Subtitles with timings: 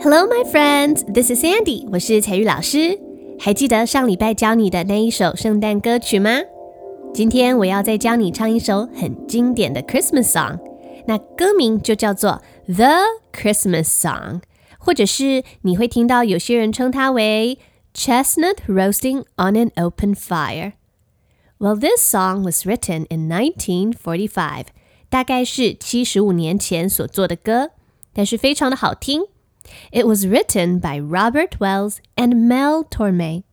[0.00, 1.02] Hello, my friends.
[1.12, 1.84] This is Sandy.
[1.90, 2.96] 我是采聿老师。
[3.36, 6.30] 还记得上礼拜教你的那一首圣诞歌曲吗？
[7.12, 10.60] 今天我要再教你唱一首很经典的 Christmas song。
[11.08, 12.94] 那歌名就叫做 The
[13.32, 14.42] Christmas Song，
[14.78, 17.58] 或者是你会听到有些人称它为
[17.92, 20.74] Chestnut Roasting on an Open Fire。
[21.58, 24.66] Well, this song was written in 1945，
[25.10, 27.70] 大概是七十五年前所做的歌，
[28.14, 29.22] 但是非常的好听。
[29.91, 33.43] It was written by Robert Wells and Mel Torme。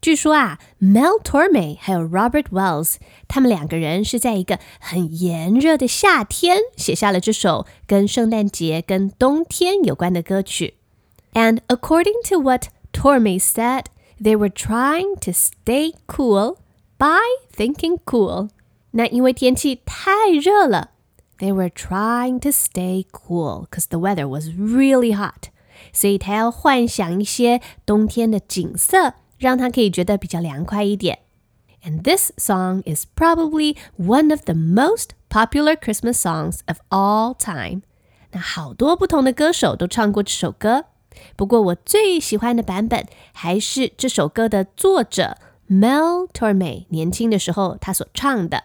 [0.00, 2.96] 据说啊，Mel Torme 还有 Robert Wells，
[3.26, 10.74] 他们两个人是在一个很炎热的夏天写下了这首跟圣诞节、跟冬天有关的歌曲。
[11.32, 13.84] And according to what Torme said,
[14.20, 16.56] they were trying to stay cool
[16.98, 17.20] by
[17.56, 18.50] thinking cool。
[18.90, 20.90] 那因为天气太热了
[21.42, 25.50] ，they were trying to stay cool because the weather was really hot。
[25.92, 29.14] 所以他要幻想一些冬天的景色。
[29.38, 31.20] 让他可以觉得比较凉快一点。
[31.84, 37.82] And this song is probably one of the most popular Christmas songs of all time。
[38.32, 40.86] 那好多不同的歌手都唱过这首歌，
[41.36, 45.36] 不过我最喜欢的版本还是这首歌的作者
[45.70, 48.64] Mel Torme 年轻的时候他所唱的。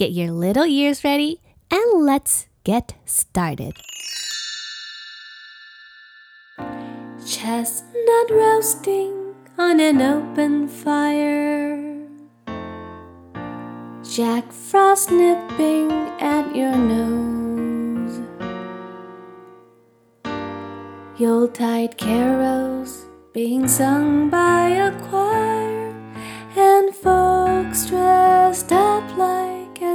[0.00, 3.74] get your little ears ready and let's get started.
[7.26, 12.08] Chestnut roasting on an open fire.
[14.02, 18.22] Jack Frost nipping at your nose.
[21.18, 25.94] Yuletide carols being sung by a choir,
[26.56, 28.19] and folks dressed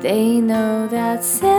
[0.00, 1.50] They know that Santa's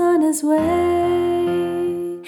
[0.00, 2.20] on his way.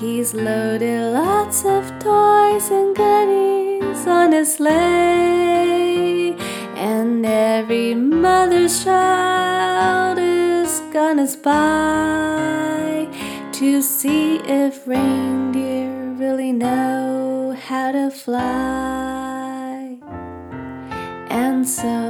[0.00, 6.34] He's loaded lots of toys and goodies on his sleigh.
[6.76, 13.06] And every mother's child is gonna spy
[13.52, 19.98] to see if reindeer really know how to fly.
[21.28, 22.09] And so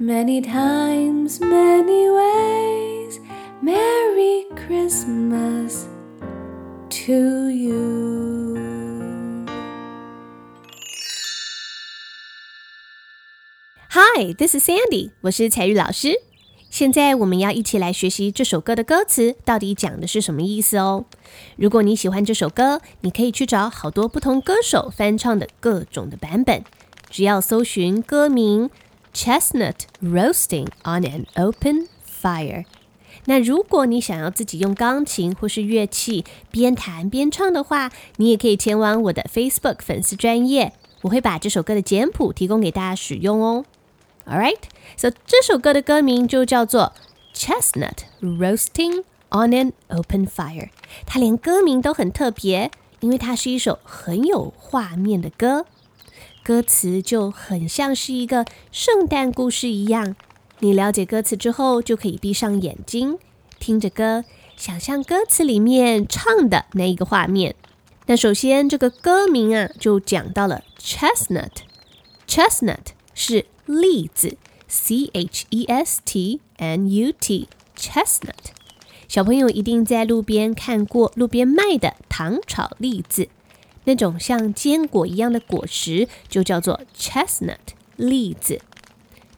[0.00, 3.20] many times, many ways,
[3.60, 5.84] Merry Christmas
[6.88, 8.56] to you.
[13.90, 15.10] Hi, this is Sandy.
[15.20, 16.22] 我是彩玉老师。
[16.70, 21.04] 现在我们要一起来学习这首歌的歌词到底讲的是什么意思哦。
[21.56, 26.64] 如果你喜欢这首歌，你可以去找好多不同歌手翻唱的各种的版本，
[27.10, 28.70] 只要搜寻歌名
[29.14, 31.88] "Chestnut Roasting on an Open
[32.22, 32.64] Fire"。
[33.26, 40.72] 那如果你想要自己用钢琴或是乐器边弹边唱的话，你也可以前往我的 Facebook 粉丝专业，
[41.02, 43.64] 我会把这首歌的简谱提供给大家使用哦。
[44.26, 44.60] All right,
[44.96, 46.92] so 这首歌的歌名就叫做
[47.34, 50.70] Chestnut Roasting on an Open Fire。
[51.04, 52.70] 它连歌名都很特别，
[53.00, 55.66] 因为它是一首很有画面的歌，
[56.50, 60.16] 歌词就很像是一个圣诞故事一样。
[60.58, 63.18] 你了解歌词之后，就可以闭上眼睛，
[63.60, 64.24] 听着歌，
[64.56, 67.54] 想象歌词里面唱的那一个画面。
[68.06, 74.36] 那首先这个歌名啊，就讲到了 chestnut，chestnut 是栗子
[74.66, 78.50] ，c h e s t n u t，chestnut。
[79.06, 83.28] 小朋友一定在路边看过路边卖的糖炒栗子，
[83.84, 87.58] 那种像坚果一样的果实就叫做 chestnut
[87.96, 88.60] 栗子。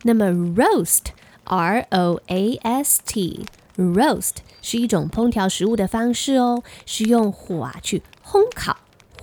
[0.02, 8.02] 那么 roast，r o a s t，roast 是一种烹调食物的方式哦，是用火啊去。
[8.24, 8.78] 烘烤、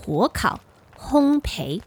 [0.05, 0.61] 火烤、
[0.97, 1.81] 烘焙，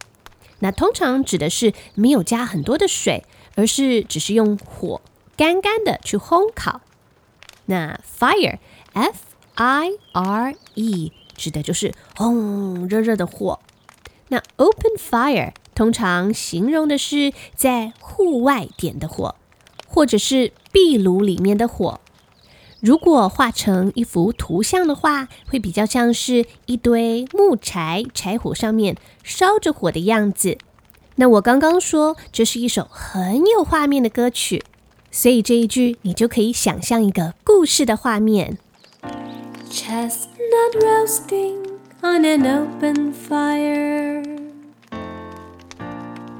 [0.59, 3.23] 那通常指的是没有加很多的水，
[3.55, 5.01] 而是只是用火
[5.37, 6.81] 干干的去烘烤。
[7.65, 9.15] 那 fire，f
[9.55, 13.59] i r e，指的就是轰热热的火。
[14.29, 19.35] 那 open fire 通常形容的是在户外点的火，
[19.87, 21.99] 或者是壁炉里面的火。
[22.79, 30.57] 如果画成一幅图像的话，会比较像是一堆木柴，柴火上面烧着火的样子。
[31.15, 34.63] 那我刚刚说这是一首很有画面的歌曲，
[35.11, 38.57] 所以这一句你就可以想象一个故事的画面
[40.43, 44.23] Chesnut roasting on an open fire.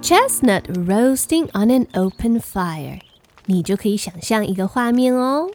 [0.02, 3.00] Chestnut roasting on an open fire，
[3.46, 5.50] 你就可以想象一个画面哦。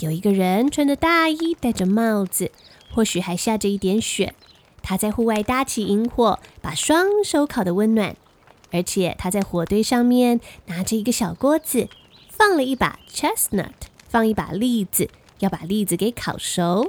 [0.00, 2.50] 有一个人穿着大衣，戴着帽子，
[2.92, 4.34] 或许还下着一点雪。
[4.82, 8.16] 他在户外搭起萤火，把双手烤得温暖。
[8.70, 11.88] 而且他在火堆上面拿着一个小锅子，
[12.28, 13.70] 放了一把 chestnut，
[14.08, 15.08] 放一把栗子，
[15.38, 16.86] 要把栗子给烤熟。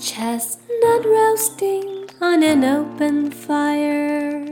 [0.00, 4.44] Chestnut roasting on an open fire.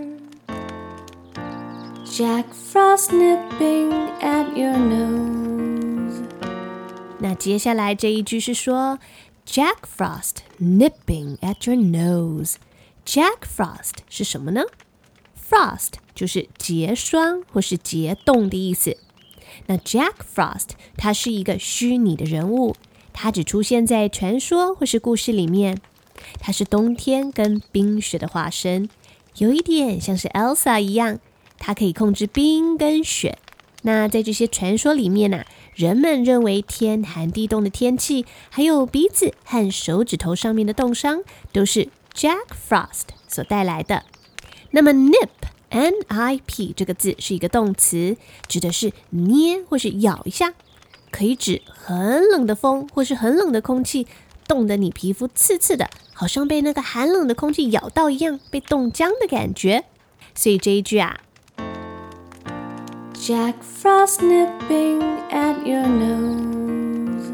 [2.04, 3.90] Jack Frost nipping
[4.20, 6.22] at your nose.
[7.18, 8.98] 那接下来这一句是说，
[9.46, 14.62] Jack Frost nipping at your nose。Jack Frost 是什么呢？
[15.48, 18.96] Frost 就是结霜或是结冻的意思。
[19.66, 22.74] 那 Jack Frost 他是一个虚拟的人物，
[23.19, 25.81] 他只出现在传说或是故事里面。
[26.39, 28.89] 他是冬天跟冰雪的化身，
[29.37, 31.19] 有一点像是 Elsa 一样，
[31.57, 33.39] 他可以控制冰跟雪。
[33.81, 35.45] 那在这些传说里面呢？
[35.73, 44.03] 人们认为天寒地冻的天气，还有鼻子和手指头上面的冻伤，都是 Jack Frost 所带来的。
[44.69, 48.15] 那么 nip，n-i-p 这个字是一个动词，
[48.47, 50.53] 指的是捏或是咬一下，
[51.17, 54.05] 可以指很冷的风或是很冷的空气，
[54.47, 59.85] 冻得你皮肤刺刺的，好像被那个寒冷的空气咬到一样，被冻僵的感觉。
[60.35, 61.19] 所以这一句啊。
[63.15, 67.31] Jack Frost nipping at your nose。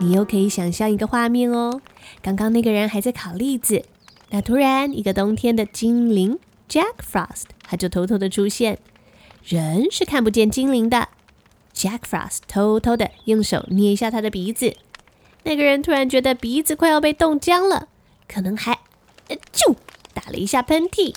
[0.00, 1.80] 你又可以想象一个画面哦。
[2.20, 3.86] 刚刚那个人还在烤栗子，
[4.28, 6.38] 那突然一个冬天的精灵
[6.68, 8.78] Jack Frost 他就偷偷的出现。
[9.42, 11.08] 人是看不见精灵的。
[11.77, 14.75] Jack Frost 偷偷的用手捏一下他的鼻子。
[15.43, 17.87] 那个人突然觉得鼻子快要被冻僵了，
[18.27, 18.79] 可能还
[19.51, 19.75] 就
[20.13, 21.15] 打了一下喷嚏。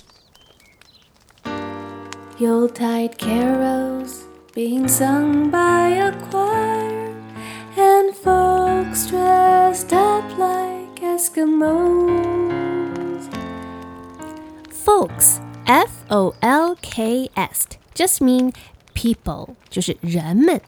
[2.39, 7.15] Yuletide carols being sung by a choir,
[7.77, 12.47] and folks dressed up like Eskimos.
[14.85, 18.53] Folks, F O L K S, just mean
[18.94, 20.62] people，就是人们。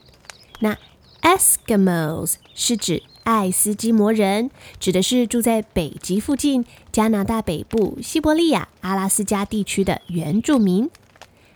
[0.60, 0.78] 那
[1.22, 10.90] Eskimos 是指爱斯基摩人，指的是住在北极附近、加拿大北部、西伯利亚、阿拉斯加地区的原住民。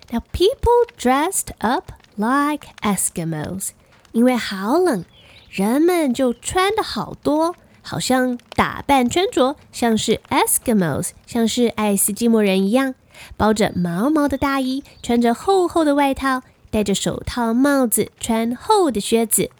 [0.09, 3.71] Now people dressed up like Eskimos，
[4.13, 5.03] 因为好冷，
[5.49, 12.95] 人们就穿的好多，好像打扮穿着像是 Eskimos，像是爱斯基摩人一样，
[13.35, 19.51] 包着毛毛的大衣，穿着厚厚的外套，戴着手套、帽子，穿厚的靴子。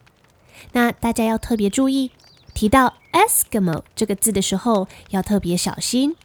[0.73, 2.11] 那大家要特别注意，
[2.53, 6.15] 提到 Eskimo 这个字的时候要特别小心。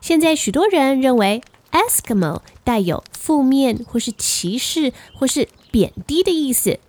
[0.00, 1.42] 现在许多人认为。
[1.70, 6.80] Eskimo 带有负面或是歧视或是贬低的意思，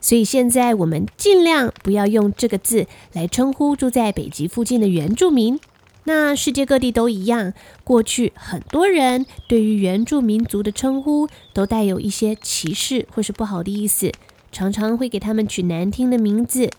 [0.00, 5.60] 所以现在我们尽量不要用这个字来称呼住在北极附近的原住民。
[6.06, 7.52] 那世界各地都一样，
[7.84, 14.10] 过去很多人对于原住民族的称呼都带有一些歧视或是不好的意思，
[14.50, 16.70] 常常会给他们取难听的名字。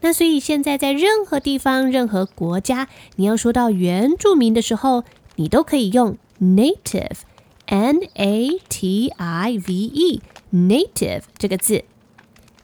[0.00, 5.04] 那所以现在在任何地方、任何国家，你要说到原住民的时候，
[5.36, 6.16] 你都可以用。
[6.40, 7.18] native,
[7.66, 10.22] n a t i v e,
[10.54, 11.82] native 这个字。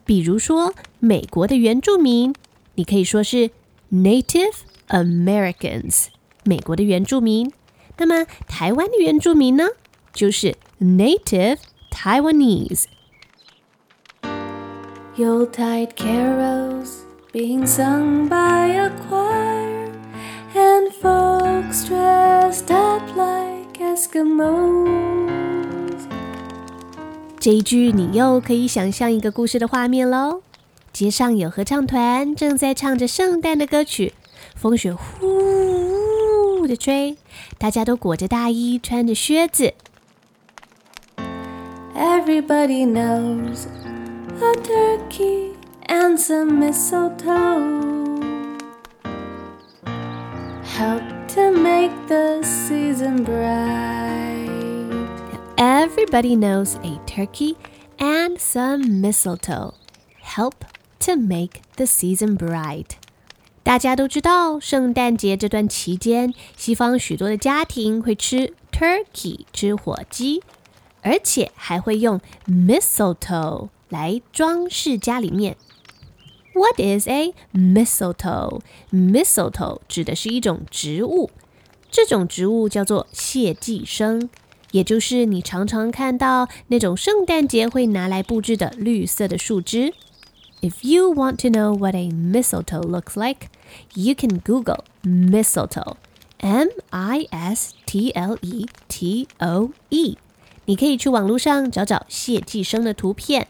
[0.05, 2.33] 比如说，美国的原住民，
[2.77, 3.51] 你可以说是
[3.91, 4.55] Native
[4.89, 6.07] Americans。
[6.45, 7.53] 美国的原住民。
[7.97, 9.65] 那么台湾的原住民呢，
[10.13, 11.59] 就是 Native
[11.91, 12.85] Taiwanese。
[15.17, 19.93] Yuletide carols being sung by a choir,
[20.55, 24.89] and folks dressed up like Eskimos.
[27.39, 30.43] 这一句，你又可以想象一个故事的画面喽。
[30.93, 34.15] 街上有合唱团正在唱着圣诞的歌曲，
[34.56, 37.18] 风雪呼呼的吹，
[37.58, 39.74] 大家都裹着大衣，穿着靴子。
[41.96, 43.68] Everybody knows
[44.42, 45.54] a turkey
[45.88, 48.22] and some mistletoe
[50.64, 51.02] help
[51.34, 54.50] to make the season bright.
[55.58, 57.58] Everybody knows a turkey
[57.98, 59.74] and some mistletoe
[60.22, 60.64] help
[61.00, 62.98] to make the season bright.
[63.65, 70.43] 大家都知道，圣诞节这段期间，西方许多的家庭会吃 turkey 吃火鸡，
[71.01, 75.57] 而且还会用 mistletoe 来装饰家里面。
[76.53, 78.61] What is a mistletoe?
[78.93, 81.31] Mistletoe 指的是一种植物，
[81.91, 84.29] 这种植物叫做谢寄生。
[84.73, 89.95] 也就是你常常看到那种圣诞节会拿来布置的绿色的树枝。
[90.64, 93.48] If you want to know what a mistletoe looks like,
[93.94, 95.96] you can Google mistletoe,
[96.40, 100.18] M I S T L E T O E。
[100.66, 103.48] 你可以去网络上找找谢寄生的图片，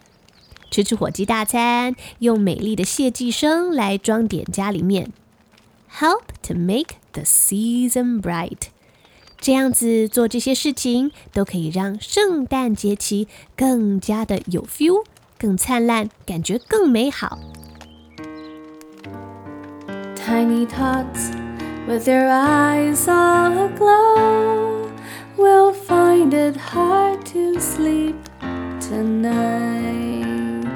[0.72, 5.12] 吃吃火鸡大餐，用美丽的谢寄生来装点家里面，
[5.92, 8.68] help to make the season bright。
[9.42, 15.04] 这样子做这些事情，都可以让圣诞节期更加的有 feel，
[15.44, 17.38] 更灿烂，感觉更美好。
[20.16, 21.32] Tiny tots
[21.88, 24.90] with their eyes all aglow
[25.38, 28.16] will find it hard to sleep
[28.80, 30.68] tonight。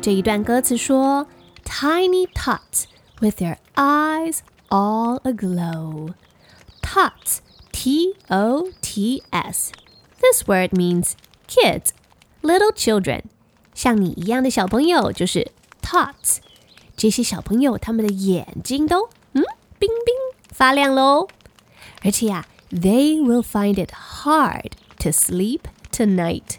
[0.00, 1.26] 这一段歌词说：
[1.64, 2.84] Tiny tots
[3.20, 7.40] with their eyes all aglow。Tots
[7.72, 9.72] T O T S.
[10.20, 11.16] This word means
[11.48, 11.92] kids,
[12.42, 13.22] little children.
[13.78, 15.50] 像你一样的小朋友就是
[15.82, 16.38] tots。
[16.96, 19.42] 这些小朋友他们的眼睛都嗯
[19.78, 20.14] 冰冰
[20.52, 21.26] 发亮喽。
[22.02, 23.90] 而且呀、啊、，they will find it
[24.22, 26.56] hard to sleep tonight。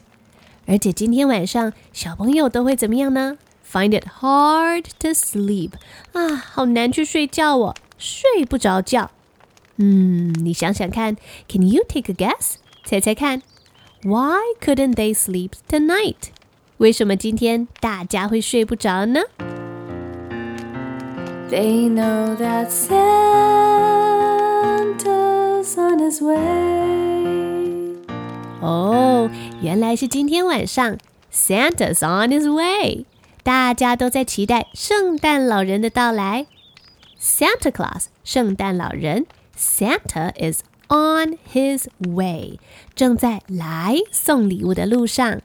[0.68, 3.38] 而且今天晚上小朋友都会怎么样呢？
[3.72, 5.72] Find it hard to sleep
[6.14, 9.12] 啊，好难去睡觉哦，睡不着觉。
[9.78, 12.56] 嗯，你想想看，Can you take a guess？
[12.84, 13.42] 猜猜看，
[14.04, 16.30] Why couldn't they sleep tonight？
[16.80, 19.22] 为什么今天大家会睡不着呢？
[21.50, 22.96] They know that Santa's
[25.78, 26.36] on his way。
[28.62, 29.30] 哦，
[29.62, 30.98] 原来是今天晚上
[31.32, 33.06] Santa's on his way，
[33.44, 36.48] 大家都在期待圣诞老人的到来。
[37.22, 39.26] Santa Claus，圣诞老人。
[39.58, 42.60] Santa is on his way，
[42.94, 45.42] 正在来送礼物的路上。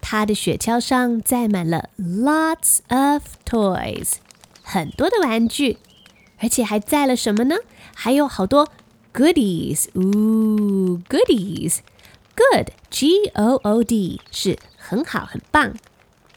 [0.00, 4.14] 他的雪橇上载满了 lots of toys，
[4.62, 5.78] 很多的玩具，
[6.38, 7.56] 而且还载了什么呢？
[7.94, 8.68] 还有好多
[9.12, 11.78] goodies，呜，goodies。
[12.36, 15.74] Good，G O O D 是很好很棒。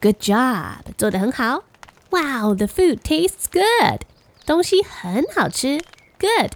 [0.01, 1.63] Good job，做得很好。
[2.09, 4.01] Wow，the food tastes good，
[4.47, 5.79] 东西很好吃。
[6.19, 6.53] Good。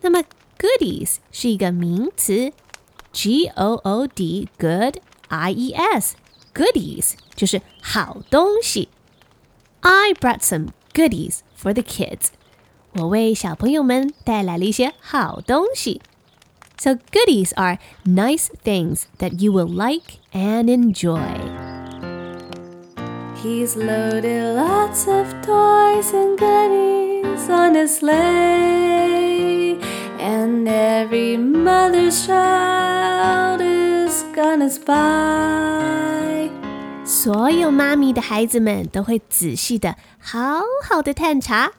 [0.00, 0.24] 那么
[0.58, 2.52] ，goodies 是一个名词
[3.12, 4.96] ，G O O D good
[5.28, 6.16] I E S
[6.53, 8.89] goodies 就是好东西。
[9.81, 12.29] I brought some goodies for the kids。
[12.93, 16.01] 我为小朋友们带来了一些好东西。
[16.77, 21.75] So goodies are nice things that you will like and enjoy.
[23.41, 29.77] He's loaded lots of toys and goodies on his sleigh.
[30.19, 36.38] And every mother's child is gonna spy。
[37.22, 41.72] 所有妈咪的孩子们都会仔细的、好好的探查。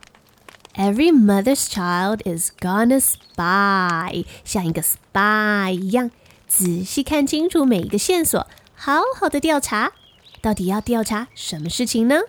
[0.76, 6.12] Every mother's child is gonna spy，像一个 spy 一样，
[6.48, 8.46] 仔细看清楚每一个线索，
[8.76, 9.94] 好好的调查。
[10.44, 12.20] 到底要调查什么事情呢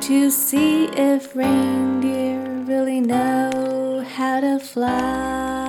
[0.00, 5.63] ？To see if reindeer really know how to fly.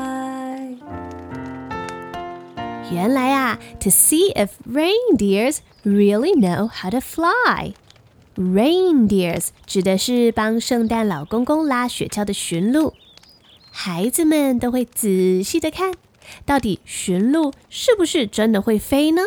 [2.90, 7.75] 原来啊，to see if reindeers really know how to fly，
[8.37, 12.94] Reindeers 指的是帮圣诞老公公拉雪橇的驯鹿，
[13.70, 15.94] 孩子们都会仔细的看，
[16.44, 19.23] 到底驯鹿是不是真的会飞呢？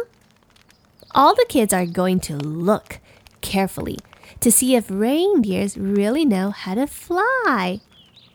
[1.13, 2.99] All the kids are going to look
[3.41, 3.99] carefully
[4.41, 7.79] to see if reindeers really know how to fly.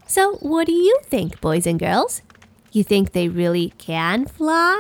[0.07, 2.21] So, what do you think, boys and girls?
[2.73, 4.79] You think they really can fly?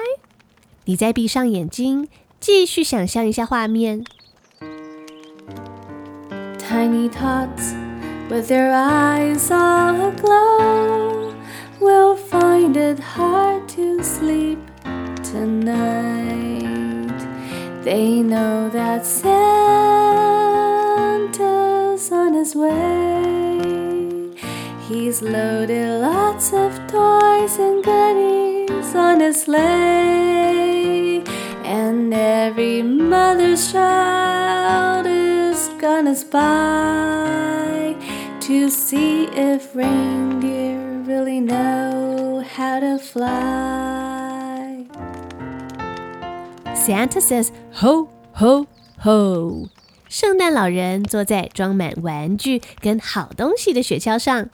[0.84, 2.08] 你再闭上眼睛，
[2.40, 4.04] 继续想象一下画面。
[6.58, 7.74] Tiny tots
[8.28, 11.32] with their eyes all aglow
[11.80, 14.58] will find it hard to sleep
[15.22, 16.36] tonight.
[17.84, 19.32] They know that Santa's
[22.12, 22.76] on his way.
[24.88, 30.31] He's loaded lots of toys and goodies on his sleigh, and every
[33.22, 37.94] mother's child is gonna spy
[38.40, 44.84] to see if reindeer really know how to fly.
[46.74, 48.66] Santa says, "Ho, ho,
[48.98, 49.68] ho!"
[50.08, 54.48] 圣诞老人坐在装满玩具跟好东西的雪橇上，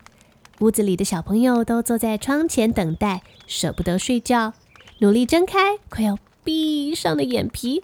[0.58, 4.52] 屋子里的小朋友都坐在窗前等待，舍不得睡觉，
[4.98, 7.82] 努力睁开快要闭上的眼皮。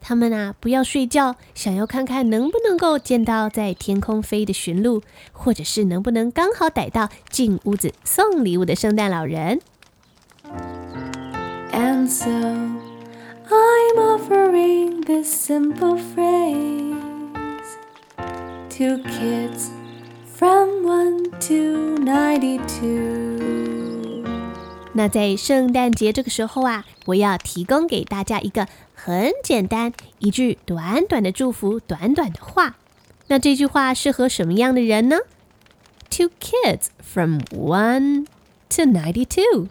[0.00, 9.60] 他们啊，不要睡觉，想要看看能不能够见到在天空飞的驯鹿，或者是能不能刚好逮到进屋子送礼物的圣诞老人。
[11.72, 16.94] And so I'm offering this simple phrase
[18.70, 19.70] to kids
[20.24, 23.65] from 1 to 92.
[24.96, 32.78] 那在圣诞节这个时候啊，我要提供给大家一个很简单、一句短短的祝福、短短的话。
[33.26, 35.18] 那这句话适合什么样的人呢
[36.08, 38.24] ？Two kids from one
[38.70, 39.68] to ninety-two，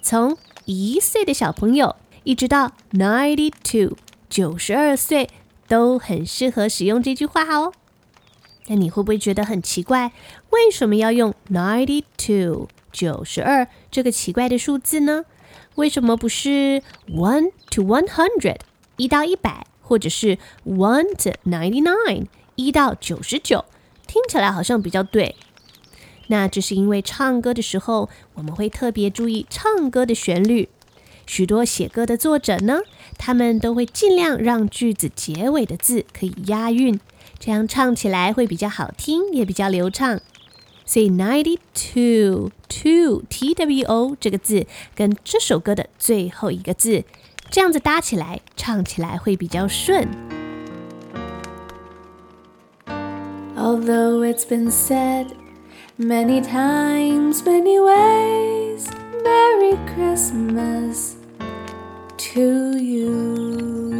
[0.00, 3.96] 从一岁的小朋友一直到 ninety-two
[4.30, 5.28] 九十二岁，
[5.66, 7.72] 都很适合使用这句话哦。
[8.68, 10.12] 那你会不会觉得很奇怪？
[10.50, 15.24] 为什么要用 ninety-two 九十二这个奇怪的数字呢？
[15.76, 18.58] 为什么不是 one to one hundred
[18.98, 23.64] 一到一百，或者是 one to ninety nine 一到九十九？
[24.06, 25.34] 听起来好像比较对。
[26.28, 30.68] 那这是因为唱歌的时候，我们会特别注意唱歌的旋律。
[31.26, 32.80] 许多写歌的作者呢，
[33.16, 36.98] 他们都会尽量让句子结尾的字可以押韵，
[37.38, 40.20] 这样唱起来会比较好听，也比较流畅。
[40.91, 44.65] 所以 ninety two two t w o 这个字
[44.95, 47.03] 跟这首歌的最后一个字
[47.49, 50.07] 这样子搭起来，唱起来会比较顺。
[53.57, 55.27] Although it's been said
[55.97, 58.87] many times, many ways,
[59.23, 61.15] Merry Christmas
[62.33, 63.95] to you.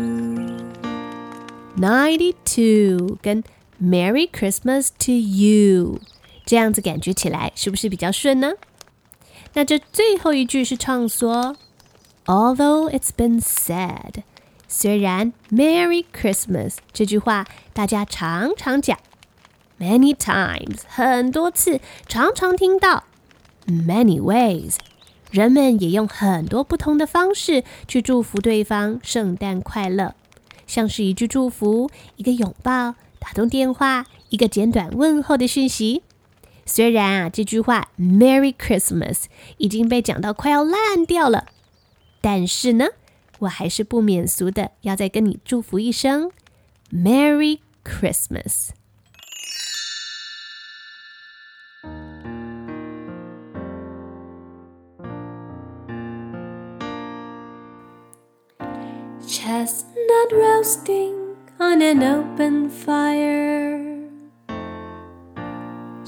[1.75, 3.43] ninety two 跟
[3.79, 5.99] Merry Christmas to you
[6.44, 8.52] 这样子感觉起来是不是比较顺呢？
[9.54, 11.56] 那这最后一句是唱说
[12.24, 14.22] ，Although it's been said，
[14.66, 18.98] 虽然 Merry Christmas 这句话大家常常讲
[19.78, 23.04] ，many times 很多次，常常听到
[23.66, 24.76] ，many ways，
[25.30, 30.14] 人们也用很多不同的方式去祝福对方圣诞快乐，
[30.66, 36.02] 像是一句祝福、一个拥抱、打通电话、一个简短问候的讯息。
[36.64, 39.24] 虽然啊，这句话 “Merry Christmas”
[39.58, 41.46] 已经被讲到快要烂掉了，
[42.20, 42.86] 但是呢，
[43.40, 46.30] 我还是不免俗的要再跟你祝福一声
[46.90, 48.70] “Merry Christmas”。
[59.26, 63.91] Chestnut roasting on an open fire.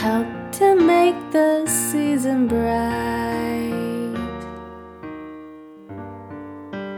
[0.00, 3.76] help to make the season bright.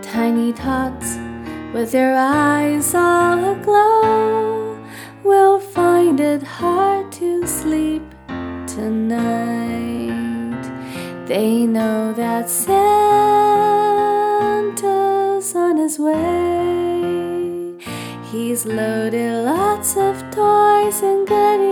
[0.00, 1.16] Tiny tots
[1.74, 4.78] with their eyes all aglow
[5.24, 8.04] will find it hard to sleep
[8.68, 10.62] tonight.
[11.26, 12.76] They know that Santa's
[15.56, 17.74] on his way.
[18.30, 21.71] He's loaded lots of toys and goodies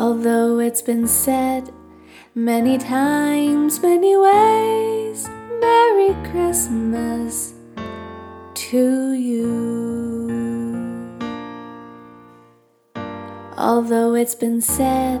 [0.00, 1.74] Although it's been said
[2.34, 5.28] many times, many ways,
[5.60, 7.52] Merry Christmas
[8.54, 9.50] to you.
[13.58, 15.20] Although it's been said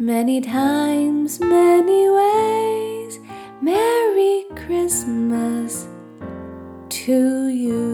[0.00, 3.20] many times, many ways,
[3.62, 5.86] Merry Christmas
[6.88, 7.89] to you.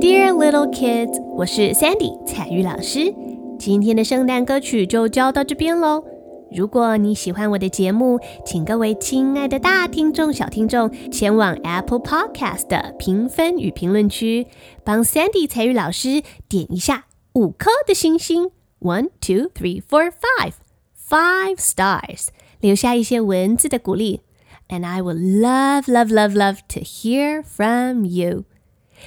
[0.00, 3.14] Dear little kids，我是 Sandy 彩玉老师。
[3.58, 6.02] 今天的圣诞歌曲就教到这边喽。
[6.50, 14.46] 如果你喜欢我的节目，请各位亲爱的大听众、小听众前往 Apple Podcast 的评分与评论区，
[14.82, 20.54] 帮 Sandy 彩玉老师点一下五颗的星星，one two three four five
[21.10, 22.28] five stars，
[22.60, 24.22] 留下一些文字的鼓励
[24.70, 28.44] ，and I will love love love love to hear from you。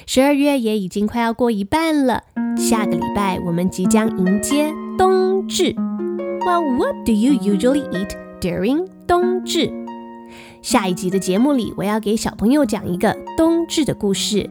[0.06, 2.24] 十二月也已经快要过一半了，
[2.58, 5.74] 下个礼拜我们即将迎接冬至。
[6.46, 9.72] Well, what do you usually eat during 冬至？
[10.62, 14.50] 下一集的节目里，我要给小朋友讲一个冬至的故事。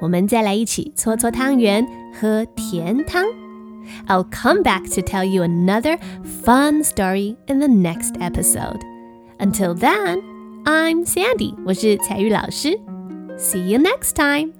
[0.00, 1.86] 我们再来一起搓搓汤圆，
[2.18, 3.24] 喝甜汤。
[4.06, 5.98] I'll come back to tell you another
[6.42, 8.80] fun story in the next episode.
[9.38, 10.22] Until then,
[10.64, 12.78] I'm Sandy，我是采聿老师。
[13.36, 14.53] See you next time.